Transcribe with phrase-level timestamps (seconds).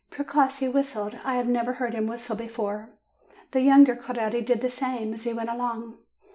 [0.09, 2.89] Precossi whistled; I had never heard him whistle before.
[3.51, 5.99] The younger Coretti did the same, as he went along.